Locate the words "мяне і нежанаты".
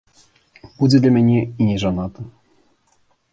1.17-2.21